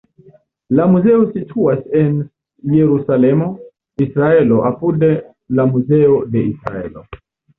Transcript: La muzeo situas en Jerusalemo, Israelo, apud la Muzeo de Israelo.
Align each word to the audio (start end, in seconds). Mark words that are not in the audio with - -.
La 0.77 0.85
muzeo 0.93 1.19
situas 1.33 1.81
en 1.99 2.15
Jerusalemo, 2.75 3.49
Israelo, 4.07 4.59
apud 4.71 5.05
la 5.59 5.67
Muzeo 5.75 6.17
de 6.37 6.43
Israelo. 6.55 7.05